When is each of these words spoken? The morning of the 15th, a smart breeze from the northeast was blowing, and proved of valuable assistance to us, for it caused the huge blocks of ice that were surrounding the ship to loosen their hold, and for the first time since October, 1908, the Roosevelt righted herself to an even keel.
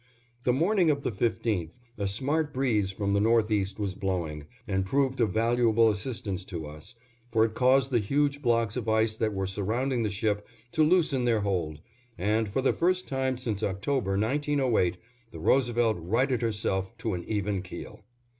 The 0.45 0.51
morning 0.51 0.89
of 0.89 1.03
the 1.03 1.11
15th, 1.11 1.77
a 1.95 2.07
smart 2.07 2.55
breeze 2.55 2.91
from 2.91 3.13
the 3.13 3.19
northeast 3.19 3.77
was 3.77 3.93
blowing, 3.93 4.47
and 4.67 4.83
proved 4.83 5.21
of 5.21 5.29
valuable 5.31 5.89
assistance 5.91 6.43
to 6.45 6.65
us, 6.65 6.95
for 7.29 7.45
it 7.45 7.53
caused 7.53 7.91
the 7.91 7.99
huge 7.99 8.41
blocks 8.41 8.75
of 8.75 8.89
ice 8.89 9.15
that 9.17 9.31
were 9.31 9.45
surrounding 9.45 10.01
the 10.01 10.09
ship 10.09 10.47
to 10.71 10.81
loosen 10.81 11.25
their 11.25 11.41
hold, 11.41 11.81
and 12.17 12.49
for 12.49 12.63
the 12.63 12.73
first 12.73 13.07
time 13.07 13.37
since 13.37 13.61
October, 13.61 14.17
1908, 14.17 14.97
the 15.29 15.39
Roosevelt 15.39 15.97
righted 15.99 16.41
herself 16.41 16.97
to 16.97 17.13
an 17.13 17.23
even 17.27 17.61
keel. 17.61 18.01